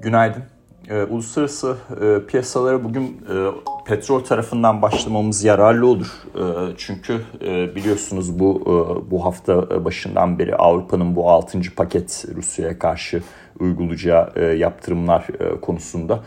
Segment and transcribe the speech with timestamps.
[0.00, 0.42] Günaydın.
[0.90, 3.34] Ee, uluslararası e, piyasalara bugün e,
[3.86, 6.06] petrol tarafından başlamamız yararlı olur.
[6.34, 6.42] E,
[6.76, 11.60] çünkü e, biliyorsunuz bu e, bu hafta başından beri Avrupa'nın bu 6.
[11.76, 13.22] paket Rusya'ya karşı
[13.60, 16.20] uygulayacağı e, yaptırımlar e, konusunda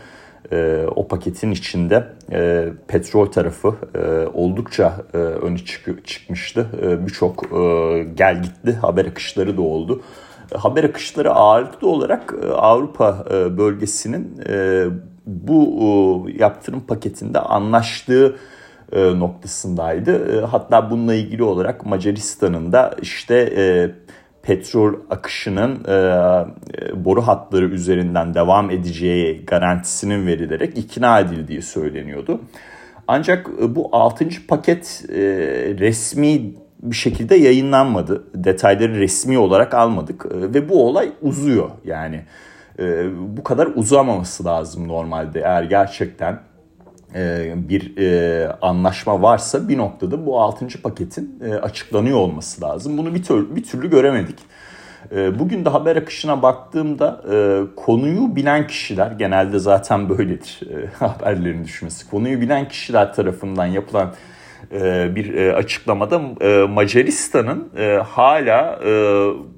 [0.52, 6.66] e, o paketin içinde e, petrol tarafı e, oldukça e, öne çık çıkmıştı.
[6.82, 10.02] E, Birçok e, gel gitti haber akışları da oldu
[10.58, 14.84] haber akışları ağırlıklı olarak e, Avrupa e, bölgesinin e,
[15.26, 18.36] bu yaptırım paketinde anlaştığı
[18.94, 20.44] noktasındaydı.
[20.44, 23.94] Hatta bununla ilgili olarak Macaristan'ın da işte
[24.42, 25.84] petrol akışının
[27.04, 32.40] boru hatları üzerinden devam edeceği garantisinin verilerek ikna edildiği söyleniyordu.
[33.08, 34.28] Ancak bu 6.
[34.48, 35.04] paket
[35.78, 38.24] resmi bir şekilde yayınlanmadı.
[38.34, 42.22] Detayları resmi olarak almadık ee, ve bu olay uzuyor yani.
[42.78, 46.40] Ee, bu kadar uzamaması lazım normalde eğer gerçekten
[47.14, 50.82] e, bir e, anlaşma varsa bir noktada bu 6.
[50.82, 52.98] paketin e, açıklanıyor olması lazım.
[52.98, 54.38] Bunu bir, tür, bir türlü göremedik.
[55.38, 57.20] Bugün de haber akışına baktığımda
[57.76, 60.60] konuyu bilen kişiler genelde zaten böyledir
[60.98, 62.10] haberlerin düşmesi.
[62.10, 64.12] Konuyu bilen kişiler tarafından yapılan
[65.16, 67.70] bir e, açıklamada e, Macaristan'ın
[68.04, 68.80] hala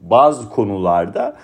[0.02, 1.36] bazı konularda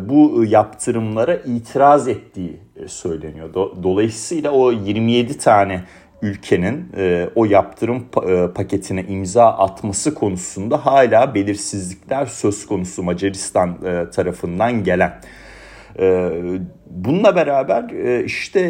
[0.00, 3.54] bu yaptırımlara itiraz ettiği söyleniyor.
[3.82, 5.84] Dolayısıyla o 27 tane
[6.22, 6.92] ülkenin
[7.34, 8.04] o yaptırım
[8.54, 13.78] paketine imza atması konusunda hala belirsizlikler söz konusu Macaristan
[14.10, 15.20] tarafından gelen.
[16.86, 17.84] Bununla beraber
[18.24, 18.60] işte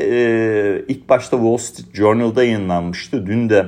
[0.88, 3.26] ilk başta Wall Street Journal'da yayınlanmıştı.
[3.26, 3.66] Dün de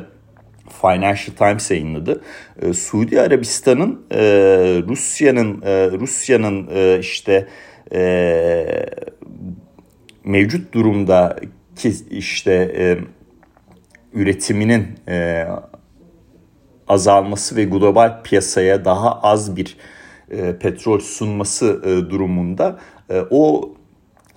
[0.82, 2.20] Financial Times yayınladı.
[2.62, 4.22] E, Suudi Arabistan'ın e,
[4.88, 7.46] Rusya'nın e, Rusya'nın e, işte
[7.92, 8.86] e,
[10.24, 11.36] mevcut durumda
[11.76, 12.98] ki işte e,
[14.12, 15.46] üretiminin e,
[16.88, 19.76] azalması ve global piyasaya daha az bir
[20.30, 22.78] e, petrol sunması e, durumunda
[23.10, 23.72] e, o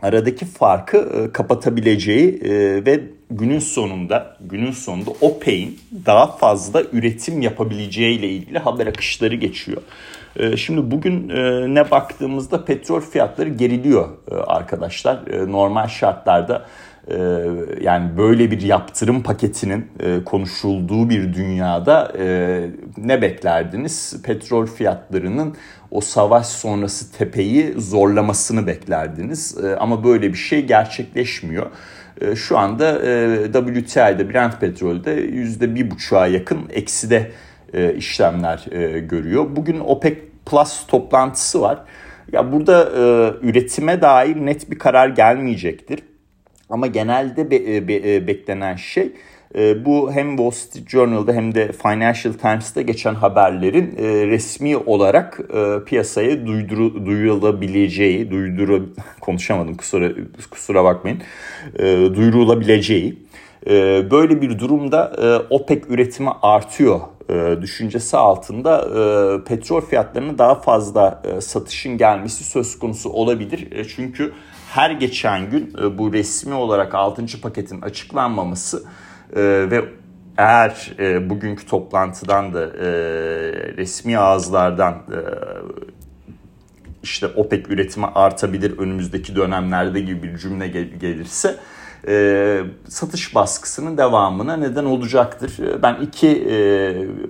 [0.02, 3.03] aradaki farkı e, kapatabileceği e, ve
[3.38, 9.81] günün sonunda günün sonunda OPEC'in daha fazla üretim yapabileceği ile ilgili haber akışları geçiyor.
[10.35, 11.29] E, şimdi bugün
[11.75, 14.09] ne baktığımızda petrol fiyatları geriliyor
[14.47, 15.19] arkadaşlar.
[15.51, 16.66] Normal şartlarda
[17.81, 19.88] yani böyle bir yaptırım paketinin
[20.25, 22.11] konuşulduğu bir dünyada
[22.97, 24.21] ne beklerdiniz?
[24.23, 25.55] Petrol fiyatlarının
[25.91, 29.57] o savaş sonrası tepeyi zorlamasını beklerdiniz.
[29.63, 31.65] E, ama böyle bir şey gerçekleşmiyor.
[32.22, 37.31] E, şu anda e, WTI'de Brent petrolde %1,5'a yakın ekside
[37.97, 38.66] işlemler
[39.00, 39.46] görüyor.
[39.50, 41.79] Bugün OPEC Plus toplantısı var.
[42.31, 42.90] Ya burada
[43.41, 46.00] üretime dair net bir karar gelmeyecektir.
[46.69, 49.12] Ama genelde be, be, beklenen şey
[49.56, 55.40] e, bu hem Wall Street Journal'da hem de Financial Times'ta geçen haberlerin e, resmi olarak
[55.53, 58.90] e, piyasaya duyduru, duyurulabileceği, duyduru
[59.22, 60.12] konuşamadım kusura
[60.52, 61.22] kusura bakmayın,
[62.16, 63.24] duyurulabileceği.
[64.12, 65.13] Böyle bir durumda
[65.50, 67.00] OPEC üretimi artıyor
[67.62, 68.81] düşüncesi altında
[69.44, 73.88] petrol fiyatlarına daha fazla satışın gelmesi söz konusu olabilir.
[73.96, 74.34] Çünkü
[74.69, 77.42] her geçen gün bu resmi olarak 6.
[77.42, 78.84] paketin açıklanmaması
[79.35, 79.85] e, ve
[80.38, 82.88] eğer e, bugünkü toplantıdan da e,
[83.77, 85.19] resmi ağızlardan e,
[87.03, 91.55] işte OPEC üretimi artabilir önümüzdeki dönemlerde gibi bir cümle gel- gelirse
[92.07, 95.59] e, satış baskısının devamına neden olacaktır.
[95.59, 96.57] E, ben iki e,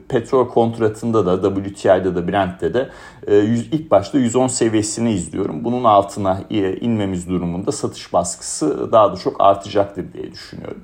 [0.09, 2.89] petrol kontratında da WTI'de de Brent'te de
[3.27, 5.63] e, ilk başta 110 seviyesini izliyorum.
[5.63, 10.83] Bunun altına e, inmemiz durumunda satış baskısı daha da çok artacaktır diye düşünüyorum.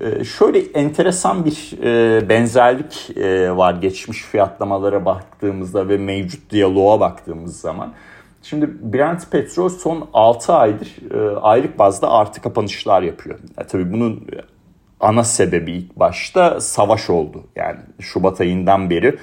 [0.00, 7.60] Ee, şöyle enteresan bir e, benzerlik e, var geçmiş fiyatlamalara baktığımızda ve mevcut diyaloğa baktığımız
[7.60, 7.92] zaman.
[8.42, 13.38] Şimdi Brent Petrol son 6 aydır e, aylık bazda artı kapanışlar yapıyor.
[13.58, 14.26] E, tabii bunun
[15.00, 17.44] ana sebebi ilk başta savaş oldu.
[17.56, 19.18] Yani Şubat ayından beri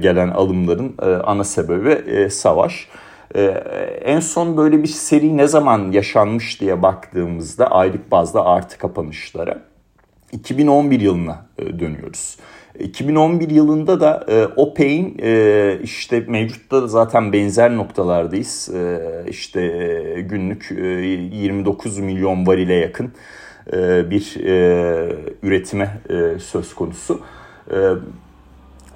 [0.00, 0.94] gelen alımların
[1.24, 2.88] ana sebebi savaş.
[3.36, 3.42] Ee,
[4.04, 9.73] en son böyle bir seri ne zaman yaşanmış diye baktığımızda aylık bazda artı kapanışlara
[10.34, 12.36] 2011 yılına e, dönüyoruz.
[12.78, 18.70] 2011 yılında da e, OPEC'in e, işte mevcutta da zaten benzer noktalardayız.
[18.74, 23.12] E, işte e, günlük e, 29 milyon varile yakın
[23.72, 27.20] e, bir e, üretime e, söz konusu.
[27.70, 27.76] E,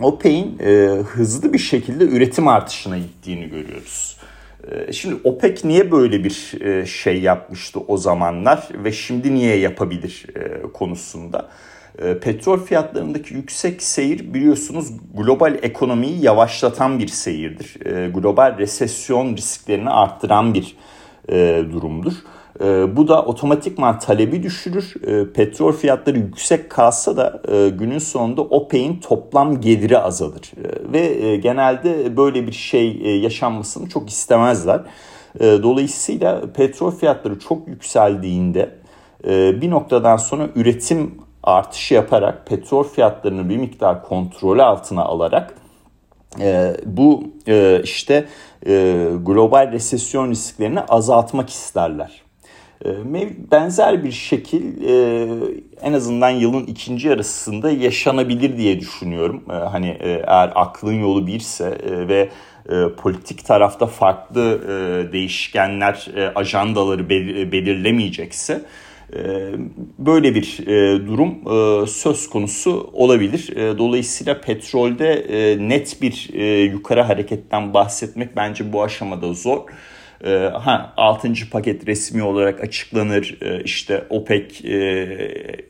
[0.01, 4.18] OPEC'in e, hızlı bir şekilde üretim artışına gittiğini görüyoruz.
[4.93, 10.27] Şimdi OPEC niye böyle bir şey yapmıştı o zamanlar ve şimdi niye yapabilir
[10.75, 11.49] konusunda?
[12.21, 17.77] Petrol fiyatlarındaki yüksek seyir biliyorsunuz global ekonomiyi yavaşlatan bir seyirdir.
[18.15, 20.77] Global resesyon risklerini arttıran bir
[21.73, 22.13] durumdur.
[22.61, 24.95] E, bu da otomatikman talebi düşürür.
[25.07, 30.53] E, petrol fiyatları yüksek kalsa da e, günün sonunda OPEC'in toplam geliri azalır.
[30.57, 34.81] E, ve e, genelde böyle bir şey e, yaşanmasını çok istemezler.
[35.41, 38.75] E, dolayısıyla petrol fiyatları çok yükseldiğinde
[39.25, 45.55] e, bir noktadan sonra üretim artışı yaparak petrol fiyatlarını bir miktar kontrol altına alarak
[46.41, 48.29] e, bu e, işte
[48.67, 52.28] e, global resesyon risklerini azaltmak isterler.
[52.85, 52.91] Ee,
[53.51, 55.27] benzer bir şekil e,
[55.83, 59.43] en azından yılın ikinci yarısında yaşanabilir diye düşünüyorum.
[59.51, 62.29] Ee, hani e, eğer aklın yolu birse e, ve
[62.97, 64.63] politik tarafta farklı
[65.13, 67.09] değişkenler, ajandaları
[67.53, 68.63] belirlemeyecekse
[69.99, 70.59] böyle bir
[71.07, 71.35] durum
[71.87, 73.53] söz konusu olabilir.
[73.79, 75.27] Dolayısıyla petrolde
[75.61, 76.29] net bir
[76.73, 79.61] yukarı hareketten bahsetmek bence bu aşamada zor.
[80.25, 81.33] E, ha 6.
[81.53, 83.39] paket resmi olarak açıklanır.
[83.41, 84.77] E, işte OPEC e,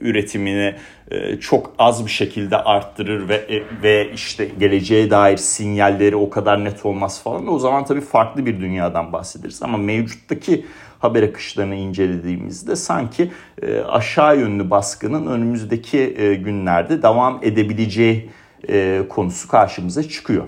[0.00, 0.74] üretimini
[1.10, 6.64] e, çok az bir şekilde arttırır ve e, ve işte geleceğe dair sinyalleri o kadar
[6.64, 7.48] net olmaz falan.
[7.48, 10.64] O zaman tabii farklı bir dünyadan bahsederiz ama mevcuttaki
[10.98, 13.30] haber akışlarını incelediğimizde sanki
[13.62, 18.30] e, aşağı yönlü baskının önümüzdeki e, günlerde devam edebileceği
[18.68, 20.44] e, konusu karşımıza çıkıyor.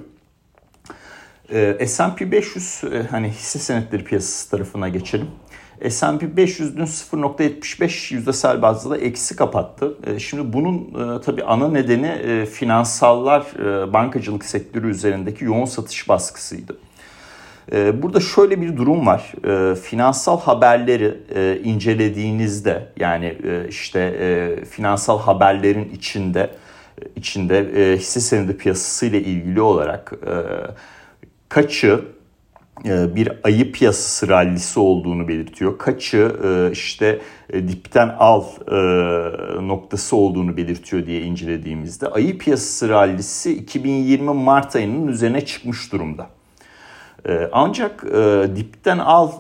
[1.53, 5.27] E, S&P 500 e, hani hisse senetleri piyasası tarafına geçelim.
[5.89, 9.95] S&P 500 dün 0.75 yüzdesel bazda da eksi kapattı.
[10.07, 16.09] E, şimdi bunun e, tabii ana nedeni e, finansallar e, bankacılık sektörü üzerindeki yoğun satış
[16.09, 16.77] baskısıydı.
[17.73, 19.33] E, burada şöyle bir durum var.
[19.45, 23.39] E, finansal haberleri e, incelediğinizde yani
[23.69, 26.51] işte finansal haberlerin içinde
[27.17, 27.67] içinde
[27.97, 30.13] hisse senedi piyasası ile ilgili olarak
[31.51, 32.05] kaçı
[32.85, 35.79] e, bir ayı piyasası rallisi olduğunu belirtiyor.
[35.79, 37.21] Kaçı e, işte
[37.51, 38.45] e, dipten al
[39.63, 46.27] noktası olduğunu belirtiyor diye incelediğimizde ayı piyasası rallisi 2020 Mart ayının üzerine çıkmış durumda.
[47.53, 48.05] Ancak
[48.57, 49.31] dipten al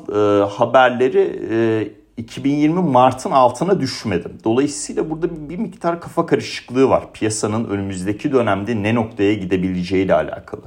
[0.47, 4.29] haberleri 2020 Mart'ın altına düşmedi.
[4.45, 7.12] Dolayısıyla burada bir miktar kafa karışıklığı var.
[7.12, 10.62] Piyasanın önümüzdeki dönemde ne noktaya gidebileceğiyle alakalı.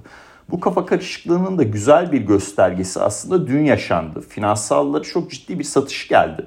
[0.50, 4.22] Bu kafa karışıklığının da güzel bir göstergesi aslında dün yaşandı.
[4.22, 6.46] Finansalları çok ciddi bir satış geldi.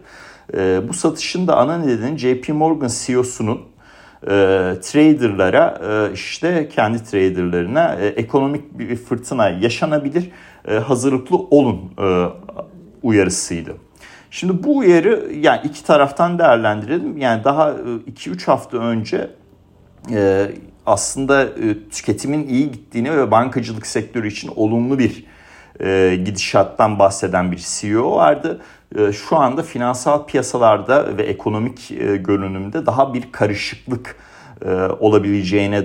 [0.54, 3.60] E, bu satışın da ana nedeni JP Morgan CEO'sunun
[4.22, 4.28] e,
[4.82, 10.30] traderlara e, işte kendi traderlarına e, ekonomik bir fırtına yaşanabilir
[10.86, 11.80] hazırlıklı olun
[13.02, 13.76] uyarısıydı.
[14.30, 17.18] Şimdi bu uyarı yani iki taraftan değerlendirelim.
[17.18, 19.30] Yani daha 2-3 e, hafta önce
[20.86, 25.24] aslında e, tüketimin iyi gittiğini ve bankacılık sektörü için olumlu bir
[25.80, 28.60] e, gidişattan bahseden bir CEO vardı.
[28.98, 31.88] E, şu anda finansal piyasalarda ve ekonomik
[32.20, 34.16] görünümde daha bir karışıklık
[35.00, 35.84] olabileceğine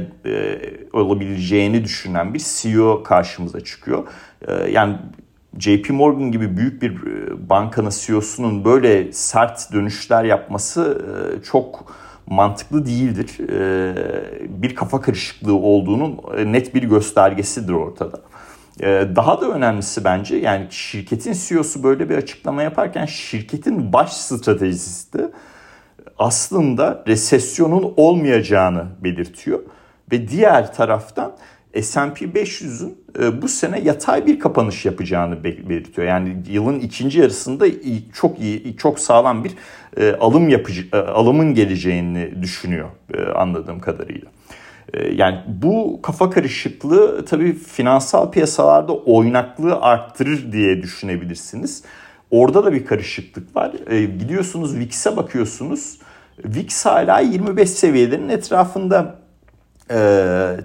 [0.94, 4.08] olabileceğini düşünen bir CEO karşımıza çıkıyor.
[4.72, 4.98] Yani
[5.60, 6.98] JP Morgan gibi büyük bir
[7.50, 11.06] bankanın CEO'sunun böyle sert dönüşler yapması
[11.52, 11.96] çok
[12.32, 13.50] mantıklı değildir.
[13.50, 18.22] Ee, bir kafa karışıklığı olduğunun e, net bir göstergesidir ortada.
[18.82, 25.14] Ee, daha da önemlisi bence yani şirketin CEO'su böyle bir açıklama yaparken şirketin baş stratejisi
[25.14, 25.32] de
[26.18, 29.60] aslında resesyonun olmayacağını belirtiyor.
[30.12, 31.32] Ve diğer taraftan
[31.82, 32.94] S&P 500'ün e,
[33.42, 36.08] bu sene yatay bir kapanış yapacağını belirtiyor.
[36.08, 37.66] Yani yılın ikinci yarısında
[38.14, 39.52] çok iyi, çok sağlam bir
[39.98, 42.90] e, alım yapıcı, e, alımın geleceğini düşünüyor
[43.36, 44.28] anladığım kadarıyla.
[45.14, 51.84] Yani bu kafa karışıklığı tabii finansal piyasalarda oynaklığı arttırır diye düşünebilirsiniz.
[52.32, 53.72] Orada da bir karışıklık var.
[54.20, 55.98] Gidiyorsunuz VIX'e bakıyorsunuz.
[56.46, 59.16] VIX hala 25 seviyelerin etrafında
[59.90, 59.96] e,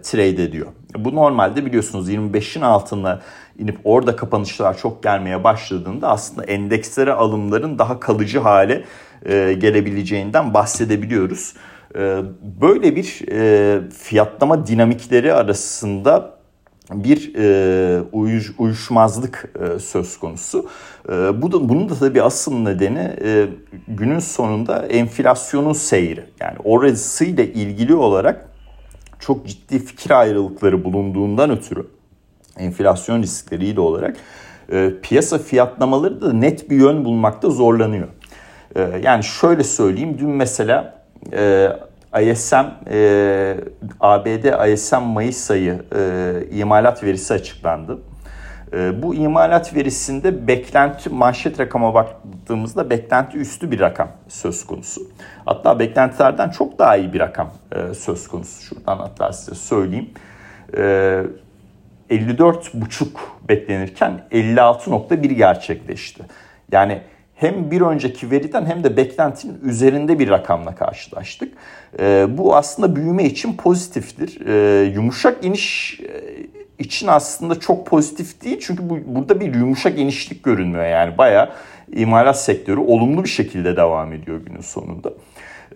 [0.03, 0.67] trade ediyor.
[0.99, 3.21] Bu normalde biliyorsunuz 25'in altına
[3.59, 8.85] inip orada kapanışlar çok gelmeye başladığında aslında endekslere alımların daha kalıcı hale
[9.27, 11.55] e, gelebileceğinden bahsedebiliyoruz.
[11.95, 12.23] E,
[12.61, 16.37] böyle bir e, fiyatlama dinamikleri arasında
[16.93, 20.69] bir e, uyuş, uyuşmazlık e, söz konusu.
[21.09, 23.47] E, bu da bunun da tabii asıl nedeni e,
[23.89, 26.25] günün sonunda enflasyonun seyri.
[26.41, 28.56] Yani orasıyla ilgili olarak
[29.21, 31.87] çok ciddi fikir ayrılıkları bulunduğundan ötürü
[32.57, 34.17] enflasyon riskleriyle olarak
[34.73, 38.09] e, piyasa fiyatlamaları da net bir yön bulmakta zorlanıyor.
[38.77, 41.69] E, yani şöyle söyleyeyim dün mesela e,
[42.23, 43.57] ISM e,
[44.01, 47.99] ABD ISM Mayıs ayı e, imalat verisi açıklandı.
[48.73, 55.03] E, bu imalat verisinde beklenti manşet rakama baktığımızda beklenti üstü bir rakam söz konusu.
[55.45, 58.63] Hatta beklentilerden çok daha iyi bir rakam e, söz konusu.
[58.63, 60.11] Şuradan hatta size söyleyeyim.
[60.77, 61.23] E,
[62.11, 63.07] 54,5
[63.49, 66.23] beklenirken 56.1 gerçekleşti.
[66.73, 67.01] Yani
[67.35, 71.53] hem bir önceki veriden hem de beklentinin üzerinde bir rakamla karşılaştık.
[72.01, 74.47] E, bu aslında büyüme için pozitiftir.
[74.95, 78.61] Yumuşak iniş e, için aslında çok pozitif değil.
[78.61, 80.87] Çünkü bu, burada bir yumuşak inişlik görünmüyor.
[80.87, 81.53] Yani bayağı
[81.93, 85.13] imalat sektörü olumlu bir şekilde devam ediyor günün sonunda.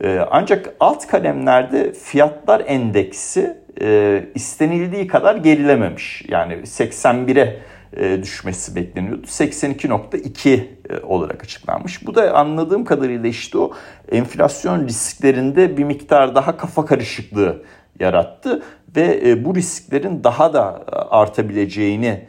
[0.01, 6.25] E, ancak alt kalemlerde fiyatlar endeksi e, istenildiği kadar gerilememiş.
[6.29, 7.61] Yani 81'e
[7.97, 9.27] e, düşmesi bekleniyordu.
[9.27, 10.67] 82.2 e,
[11.03, 12.07] olarak açıklanmış.
[12.07, 13.73] Bu da anladığım kadarıyla işte o
[14.13, 17.63] enflasyon risklerinde bir miktar daha kafa karışıklığı
[18.01, 18.63] yarattı
[18.97, 22.29] ve e, bu risklerin daha da artabileceğini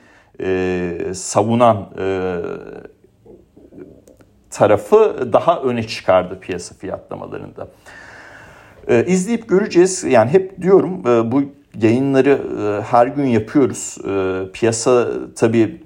[1.14, 1.90] savunan
[4.50, 7.68] tarafı daha öne çıkardı piyasa fiyatlamalarında.
[9.06, 10.04] İzleyip göreceğiz.
[10.04, 11.44] Yani hep diyorum bu
[11.80, 13.98] yayınları e, her gün yapıyoruz.
[14.08, 15.82] E, piyasa tabii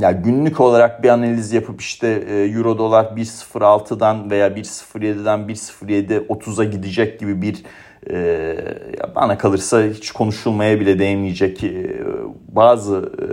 [0.00, 6.64] yani günlük olarak bir analiz yapıp işte e, euro dolar 1.06'dan veya 1.07'den 1.07 30'a
[6.64, 7.62] gidecek gibi bir
[8.10, 8.56] e,
[9.14, 12.04] bana kalırsa hiç konuşulmaya bile değmeyecek e,
[12.48, 13.28] bazı e,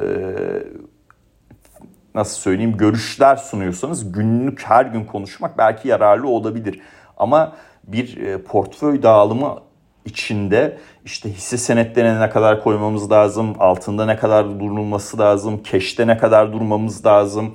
[2.16, 6.80] nasıl söyleyeyim görüşler sunuyorsanız günlük her gün konuşmak belki yararlı olabilir.
[7.18, 9.60] Ama bir e, portföy dağılımı
[10.06, 16.18] içinde işte hisse senetlerine ne kadar koymamız lazım, altında ne kadar durulması lazım, cash'te ne
[16.18, 17.54] kadar durmamız lazım,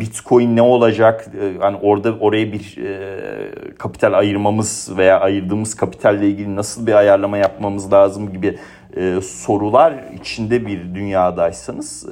[0.00, 1.28] Bitcoin ne olacak?
[1.62, 7.38] Yani e, orada oraya bir e, kapital ayırmamız veya ayırdığımız kapitalle ilgili nasıl bir ayarlama
[7.38, 8.58] yapmamız lazım gibi
[9.22, 12.06] sorular içinde bir dünyadaysanız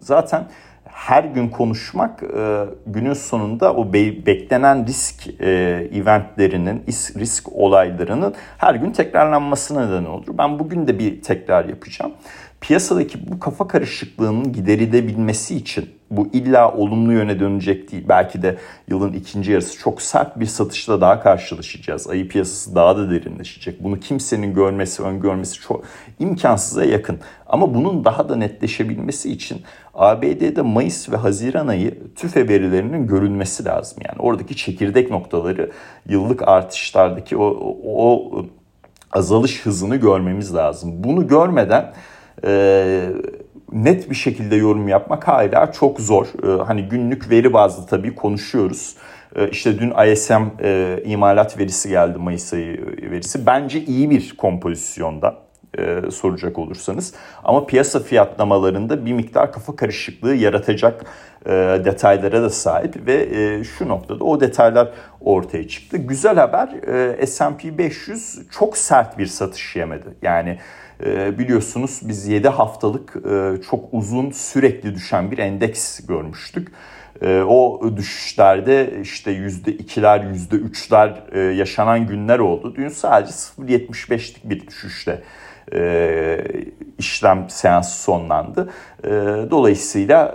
[0.00, 0.44] zaten
[0.92, 5.50] her gün konuşmak e, günün sonunda o be- beklenen risk e,
[5.94, 6.84] eventlerinin,
[7.18, 10.26] risk olaylarının her gün tekrarlanmasına neden olur.
[10.38, 12.12] Ben bugün de bir tekrar yapacağım.
[12.62, 18.04] Piyasadaki bu kafa karışıklığının giderilebilmesi için bu illa olumlu yöne dönecek değil.
[18.08, 22.08] Belki de yılın ikinci yarısı çok sert bir satışla daha karşılaşacağız.
[22.08, 23.84] Ayı piyasası daha da derinleşecek.
[23.84, 25.84] Bunu kimsenin görmesi, öngörmesi çok
[26.18, 27.18] imkansıza yakın.
[27.46, 29.62] Ama bunun daha da netleşebilmesi için
[29.94, 33.98] ABD'de Mayıs ve Haziran ayı tüfe verilerinin görülmesi lazım.
[34.08, 35.70] Yani oradaki çekirdek noktaları
[36.08, 38.32] yıllık artışlardaki o, o,
[39.12, 40.90] azalış hızını görmemiz lazım.
[41.04, 41.92] Bunu görmeden
[42.46, 43.10] e,
[43.72, 46.26] net bir şekilde yorum yapmak hala çok zor.
[46.26, 48.96] E, hani günlük veri bazlı tabii konuşuyoruz.
[49.36, 53.46] E, işte dün ISM e, imalat verisi geldi Mayıs ayı verisi.
[53.46, 55.34] Bence iyi bir kompozisyonda
[55.78, 57.14] e, soracak olursanız.
[57.44, 61.04] Ama piyasa fiyatlamalarında bir miktar kafa karışıklığı yaratacak
[61.46, 61.50] e,
[61.84, 65.96] detaylara da sahip ve e, şu noktada o detaylar ortaya çıktı.
[65.96, 66.68] Güzel haber
[67.18, 70.06] e, S&P 500 çok sert bir satış yemedi.
[70.22, 70.58] Yani
[71.38, 76.68] biliyorsunuz biz 7 haftalık e, çok uzun sürekli düşen bir endeks görmüştük.
[77.22, 82.74] E, o düşüşlerde işte %2'ler %3'ler e, yaşanan günler oldu.
[82.76, 85.22] Dün sadece 0.75'lik bir düşüşle
[85.72, 86.44] e,
[86.98, 88.70] işlem seansı sonlandı.
[89.04, 89.10] E,
[89.50, 90.34] dolayısıyla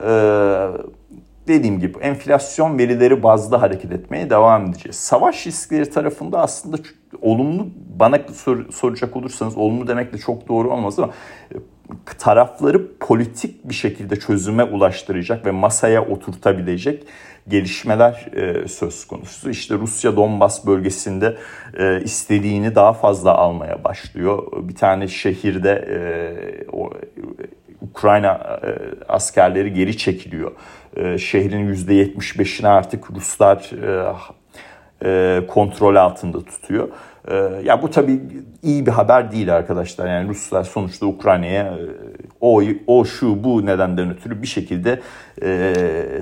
[1.47, 4.95] dediğim gibi enflasyon verileri bazda hareket etmeye devam edeceğiz.
[4.95, 6.77] Savaş riskleri tarafında aslında
[7.21, 7.67] olumlu
[7.99, 11.13] bana sor, soracak olursanız olumlu demek de çok doğru olmaz ama
[12.19, 17.03] tarafları politik bir şekilde çözüme ulaştıracak ve masaya oturtabilecek
[17.47, 19.49] gelişmeler e, söz konusu.
[19.49, 21.37] İşte Rusya Donbas bölgesinde
[21.77, 24.43] e, istediğini daha fazla almaya başlıyor.
[24.61, 25.99] Bir tane şehirde e,
[26.71, 26.89] o,
[27.81, 28.69] Ukrayna e,
[29.07, 30.51] askerleri geri çekiliyor.
[30.95, 34.15] E, şehrin %75'ini artık Ruslar e,
[35.05, 36.89] e, kontrol altında tutuyor.
[37.27, 38.21] E, ya bu tabii
[38.63, 40.07] iyi bir haber değil arkadaşlar.
[40.07, 41.77] Yani Ruslar sonuçta Ukrayna'ya e,
[42.41, 45.01] o, o şu bu nedenden ötürü bir şekilde
[45.43, 45.73] e,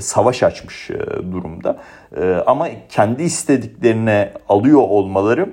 [0.01, 0.99] savaş açmış e,
[1.31, 1.77] durumda.
[2.17, 5.49] E, ama kendi istediklerine alıyor olmaları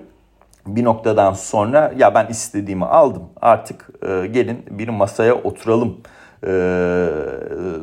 [0.66, 5.96] bir noktadan sonra ya ben istediğimi aldım artık e, gelin bir masaya oturalım
[6.46, 6.50] e,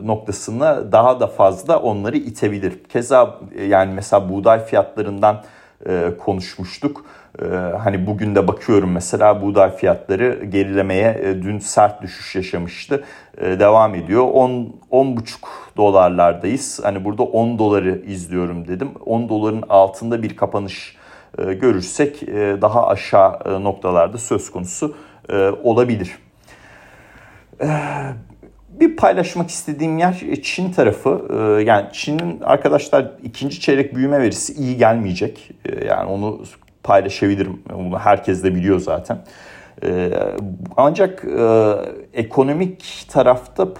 [0.04, 2.84] noktasına daha da fazla onları itebilir.
[2.84, 5.44] Keza e, yani mesela buğday fiyatlarından
[5.86, 7.06] e, konuşmuştuk.
[7.78, 13.04] Hani bugün de bakıyorum mesela buğday fiyatları gerilemeye dün sert düşüş yaşamıştı.
[13.42, 14.28] devam ediyor.
[14.34, 15.20] 10 10,5
[15.78, 16.80] dolarlardayız.
[16.84, 18.90] Hani burada 10 doları izliyorum dedim.
[19.06, 20.96] 10 doların altında bir kapanış
[21.38, 22.22] görürsek
[22.62, 24.96] daha aşağı noktalarda söz konusu
[25.64, 26.18] olabilir.
[28.70, 31.28] Bir paylaşmak istediğim yer Çin tarafı.
[31.66, 35.52] Yani Çin'in arkadaşlar ikinci çeyrek büyüme verisi iyi gelmeyecek.
[35.88, 36.42] Yani onu
[36.90, 37.64] paylaşabilirim.
[37.74, 39.26] Bunu herkes de biliyor zaten.
[40.78, 41.26] Ancak
[42.14, 43.74] ekonomik tarafta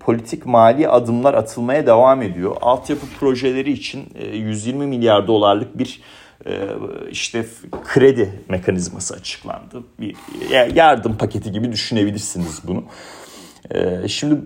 [0.00, 2.56] politik mali adımlar atılmaya devam ediyor.
[2.60, 6.02] Altyapı projeleri için 120 milyar dolarlık bir
[7.10, 7.46] işte
[7.84, 9.82] kredi mekanizması açıklandı.
[10.00, 10.16] Bir
[10.74, 12.84] yardım paketi gibi düşünebilirsiniz bunu.
[14.08, 14.40] Şimdi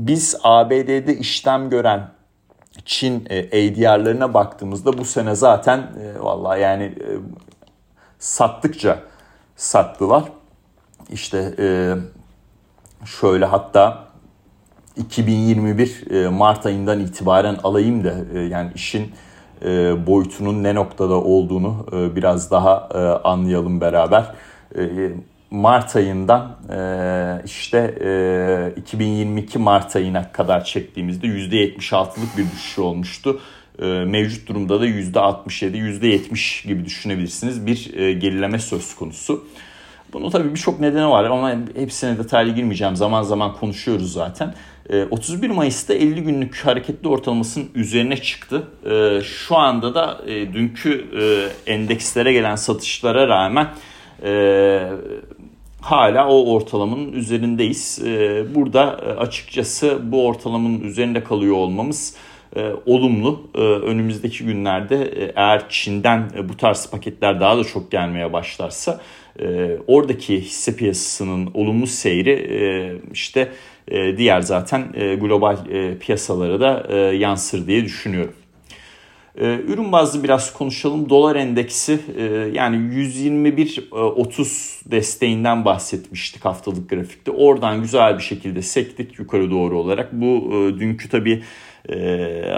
[0.00, 2.17] biz ABD'de işlem gören
[2.84, 6.94] Çin ADR'larına baktığımızda bu sene zaten vallahi yani
[8.18, 8.98] sattıkça
[9.56, 10.24] sattılar.
[11.10, 11.54] İşte
[13.04, 14.04] şöyle hatta
[14.96, 19.12] 2021 Mart ayından itibaren alayım da yani işin
[19.64, 24.34] e, boyutunun ne noktada olduğunu e, biraz daha e, anlayalım beraber.
[25.52, 27.94] E, Mart ayından e, işte
[28.76, 33.40] e, 2022 Mart ayına kadar çektiğimizde %76'lık bir düşüş olmuştu.
[33.78, 39.44] E, mevcut durumda da %67, %70 gibi düşünebilirsiniz bir e, gerileme söz konusu.
[40.12, 42.96] Bunun tabii birçok nedeni var ama hepsine detaylı girmeyeceğim.
[42.96, 44.54] Zaman zaman konuşuyoruz zaten.
[45.10, 48.66] 31 ee, Mayıs'ta 50 günlük hareketli ortalamasının üzerine çıktı.
[49.24, 53.68] Şu anda da e, dünkü e, endekslere gelen satışlara rağmen
[54.22, 54.30] e,
[55.80, 58.02] hala o ortalamanın üzerindeyiz.
[58.54, 62.16] Burada açıkçası bu ortalamanın üzerinde kalıyor olmamız
[62.86, 63.50] olumlu.
[63.84, 69.00] Önümüzdeki günlerde eğer Çin'den bu tarz paketler daha da çok gelmeye başlarsa
[69.86, 73.52] oradaki hisse piyasasının olumlu seyri işte
[73.90, 78.34] e, diğer zaten e, global e, piyasalara da yansır diye düşünüyorum.
[79.38, 81.08] Ürün bazlı biraz konuşalım.
[81.08, 82.00] Dolar endeksi
[82.52, 87.30] yani 121.30 desteğinden bahsetmiştik haftalık grafikte.
[87.30, 90.12] Oradan güzel bir şekilde sektik yukarı doğru olarak.
[90.12, 91.42] Bu dünkü tabii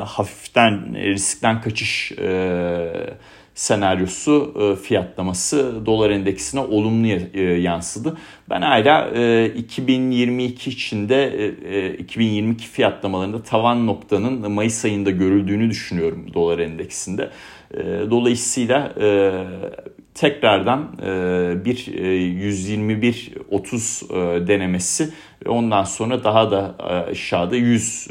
[0.04, 2.12] hafiften riskten kaçış
[3.60, 8.16] senaryosu e, fiyatlaması dolar endeksine olumlu e, yansıdı.
[8.50, 9.08] Ben hala
[9.46, 11.52] 2022 e, içinde
[11.98, 17.30] 2022 fiyatlamalarında tavan noktanın Mayıs ayında görüldüğünü düşünüyorum dolar endeksinde.
[18.10, 18.94] Dolayısıyla
[20.14, 20.98] tekrardan
[21.64, 25.08] bir 121-30 denemesi
[25.46, 26.74] ondan sonra daha da
[27.10, 28.08] aşağıda 100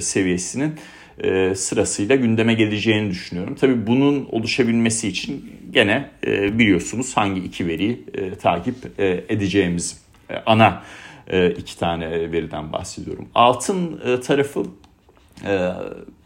[0.00, 0.74] seviyesinin
[1.18, 3.54] e, sırasıyla gündeme geleceğini düşünüyorum.
[3.54, 10.36] Tabii bunun oluşabilmesi için gene e, biliyorsunuz hangi iki veriyi e, takip e, edeceğimiz e,
[10.46, 10.82] ana
[11.28, 13.28] e, iki tane veriden bahsediyorum.
[13.34, 14.62] Altın e, tarafı
[15.46, 15.70] e,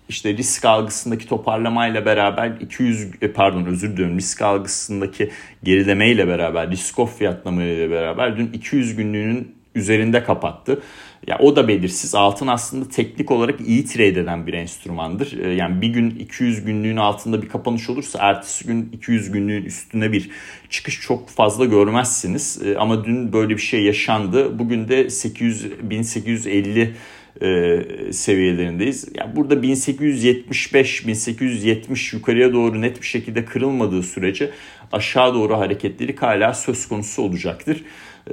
[0.09, 5.31] işte risk algısındaki toparlamayla beraber 200 e, pardon özür diliyorum risk algısındaki
[5.63, 10.83] gerilemeyle beraber risk off fiyatlamayla beraber dün 200 günlüğünün üzerinde kapattı.
[11.27, 12.15] Ya o da belirsiz.
[12.15, 15.39] Altın aslında teknik olarak iyi trade eden bir enstrümandır.
[15.39, 20.13] Ee, yani bir gün 200 günlüğün altında bir kapanış olursa ertesi gün 200 günlüğün üstüne
[20.13, 20.31] bir
[20.71, 22.63] çıkış çok fazla görmezsiniz.
[22.65, 24.59] Ee, ama dün böyle bir şey yaşandı.
[24.59, 26.95] Bugün de 800 1850
[27.43, 27.79] e,
[28.13, 29.09] seviyelerindeyiz.
[29.15, 34.51] Yani burada 1875-1870 yukarıya doğru net bir şekilde kırılmadığı sürece
[34.93, 37.85] aşağı doğru hareketleri hala söz konusu olacaktır.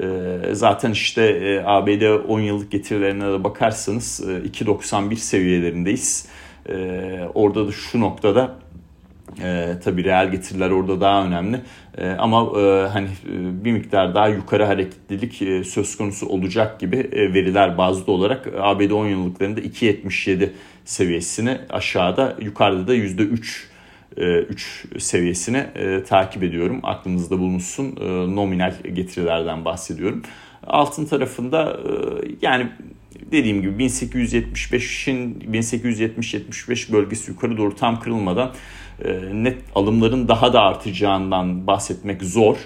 [0.01, 6.27] Ee, zaten işte e, ABD 10 yıllık getirilerine de bakarsanız 2.91 e, seviyelerindeyiz.
[6.69, 8.55] Ee, orada da şu noktada
[9.43, 11.61] e, tabii reel getiriler orada daha önemli.
[11.97, 16.97] E, ama e, hani e, bir miktar daha yukarı hareketlilik e, söz konusu olacak gibi
[16.97, 20.49] e, veriler bazlı olarak ABD 10 yıllıklarında 2.77
[20.85, 23.74] seviyesini aşağıda yukarıda da %3
[24.17, 26.79] 3 e, seviyesini e, takip ediyorum.
[26.83, 30.21] Aklınızda bulunsun e, nominal getirilerden bahsediyorum.
[30.67, 31.79] Altın tarafında
[32.41, 32.67] yani
[33.31, 38.51] dediğim gibi 1875'in 1870-75 bölgesi yukarı doğru tam kırılmadan
[39.33, 42.57] net alımların daha da artacağından bahsetmek zor.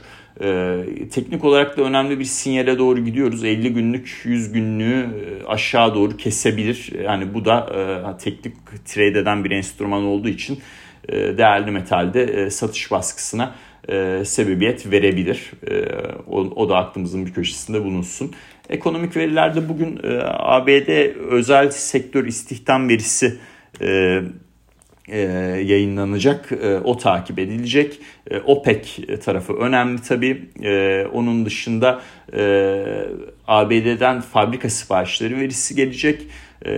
[1.12, 3.44] Teknik olarak da önemli bir sinyale doğru gidiyoruz.
[3.44, 5.08] 50 günlük 100 günlüğü
[5.48, 6.92] aşağı doğru kesebilir.
[7.04, 10.60] Yani bu da teknik trade eden bir enstrüman olduğu için
[11.12, 13.56] değerli metalde e, satış baskısına
[13.90, 15.52] e, sebebiyet verebilir.
[16.32, 18.32] O da aklımızın bir köşesinde bulunsun.
[18.70, 23.38] Ekonomik verilerde bugün ABD özel sektör istihdam verisi
[25.12, 25.22] e,
[25.66, 26.52] yayınlanacak.
[26.52, 28.00] E, o takip edilecek.
[28.32, 30.50] E, OPEC tarafı önemli tabii.
[30.64, 32.02] E, onun dışında
[32.34, 32.44] e,
[33.48, 36.22] ABD'den fabrika siparişleri verisi gelecek.
[36.66, 36.72] Ee,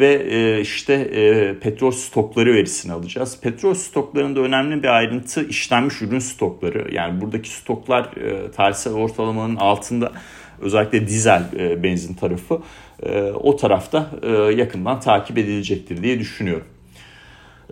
[0.00, 3.40] ve e, işte e, petrol stokları verisini alacağız.
[3.40, 6.94] Petrol stoklarında önemli bir ayrıntı işlenmiş ürün stokları.
[6.94, 10.12] Yani buradaki stoklar e, tarihsel ortalamanın altında
[10.60, 12.62] özellikle dizel e, benzin tarafı
[13.02, 16.66] e, o tarafta e, yakından takip edilecektir diye düşünüyorum.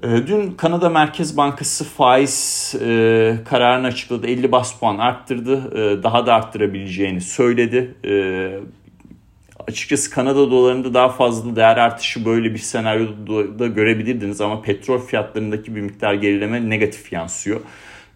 [0.02, 4.26] E, dün Kanada Merkez Bankası faiz e, kararını açıkladı.
[4.26, 5.70] 50 bas puan arttırdı.
[5.74, 7.94] E, daha da arttırabileceğini söyledi.
[8.04, 8.12] E,
[9.68, 15.80] açıkçası Kanada dolarında daha fazla değer artışı böyle bir senaryoda görebilirdiniz ama petrol fiyatlarındaki bir
[15.80, 17.60] miktar gerileme negatif yansıyor.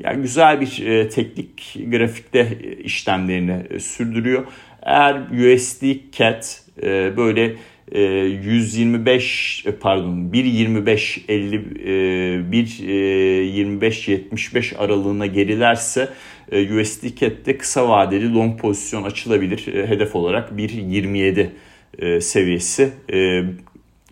[0.01, 4.45] Yani güzel bir e, teknik grafikte işlemlerini e, sürdürüyor.
[4.83, 5.15] Eğer
[5.55, 5.83] USD
[6.13, 7.57] CAT e, böyle
[7.93, 16.09] 125 e, pardon 1.25 50 1.25 75 aralığına gerilerse e,
[16.53, 19.75] USD CAT'te kısa vadeli long pozisyon açılabilir.
[19.75, 22.93] E, hedef olarak 1.27 seviyesi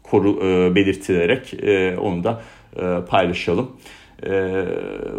[0.03, 0.41] koru
[0.75, 1.55] belirtilerek
[2.01, 2.43] onu da
[3.09, 3.71] paylaşalım.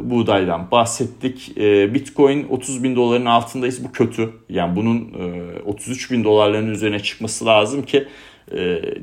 [0.04, 1.58] buğdaydan bahsettik.
[1.94, 3.84] Bitcoin 30 bin doların altındayız.
[3.84, 4.30] Bu kötü.
[4.50, 5.14] Yani bunun
[5.66, 8.08] 33 bin dolarların üzerine çıkması lazım ki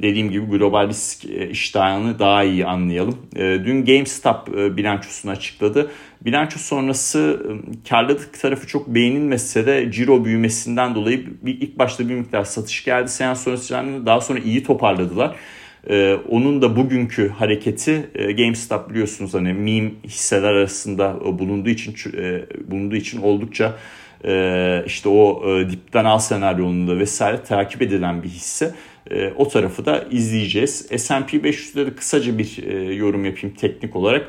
[0.02, 3.16] dediğim gibi global risk e, iştahını daha iyi anlayalım.
[3.36, 5.90] Ee, dün GameStop e, bilançosunu açıkladı.
[6.24, 12.44] Bilanço sonrası e, karlılık tarafı çok beğenilmese de ciro büyümesinden dolayı ilk başta bir miktar
[12.44, 13.08] satış geldi.
[13.08, 13.74] Seans sonrası
[14.06, 15.36] daha sonra iyi toparladılar.
[15.90, 21.94] Ee, onun da bugünkü hareketi GameStop biliyorsunuz hani meme hisseler arasında bulunduğu için
[22.66, 23.74] bulunduğu için oldukça
[24.86, 28.74] işte o dipten al senaryonunda vesaire takip edilen bir hisse.
[29.10, 30.86] E, o tarafı da izleyeceğiz.
[30.96, 34.28] S&P 500'de de kısaca bir e, yorum yapayım teknik olarak.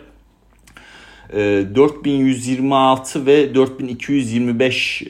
[1.33, 5.07] 4126 e, ve 4225 e,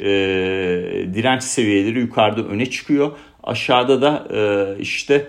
[1.14, 3.12] direnç seviyeleri yukarıda öne çıkıyor.
[3.44, 4.28] Aşağıda da
[4.80, 5.28] işte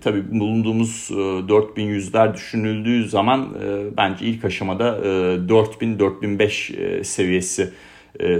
[0.00, 3.54] tabii bulunduğumuz e, 4100'ler düşünüldüğü zaman
[3.96, 7.70] bence ilk aşamada e, 4000-4005 e, seviyesi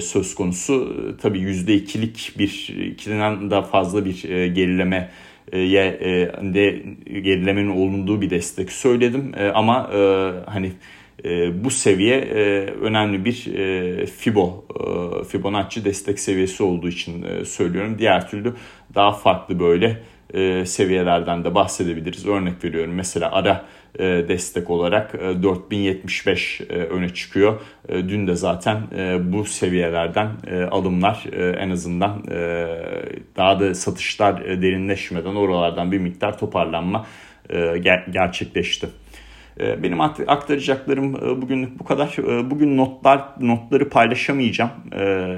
[0.01, 0.97] söz konusu.
[1.23, 5.11] Tabii %2'lik bir, ikiden daha fazla bir e, gerileme
[5.53, 5.59] e,
[6.55, 6.83] de
[7.21, 9.33] gerilemenin olunduğu bir destek söyledim.
[9.55, 9.91] Ama
[10.47, 10.73] hani
[11.65, 12.21] bu seviye
[12.81, 13.37] önemli bir
[14.07, 14.65] Fibo,
[15.29, 17.97] Fibonacci destek seviyesi olduğu için söylüyorum.
[17.99, 18.55] Diğer türlü
[18.95, 19.99] daha farklı böyle
[20.65, 22.27] seviyelerden de bahsedebiliriz.
[22.27, 23.65] Örnek veriyorum mesela ara e,
[23.98, 27.61] destek olarak 4075 e, e, öne çıkıyor.
[27.88, 28.83] Dün de zaten
[29.33, 30.31] bu seviyelerden
[30.70, 31.24] alımlar
[31.59, 32.22] en azından
[33.37, 37.07] daha da satışlar derinleşmeden oralardan bir miktar toparlanma
[38.12, 38.88] gerçekleşti.
[39.61, 42.17] Ee, benim aktaracaklarım e, bugünlük bu kadar.
[42.19, 44.71] Ee, bugün notlar notları paylaşamayacağım.
[44.93, 45.37] Ee,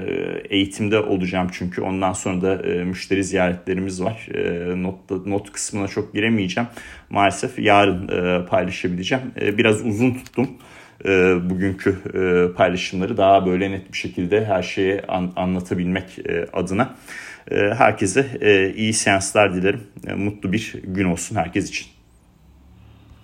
[0.49, 4.27] eğitimde olacağım çünkü ondan sonra da e, müşteri ziyaretlerimiz var.
[4.75, 6.69] Not, not kısmına çok giremeyeceğim.
[7.09, 9.23] Maalesef yarın e, paylaşabileceğim.
[9.35, 10.49] Biraz uzun tuttum
[11.49, 11.95] bugünkü
[12.57, 15.01] paylaşımları daha böyle net bir şekilde her şeyi
[15.35, 16.19] anlatabilmek
[16.53, 16.95] adına.
[17.51, 18.25] Herkese
[18.75, 19.81] iyi seanslar dilerim.
[20.17, 21.92] Mutlu bir gün olsun herkes için.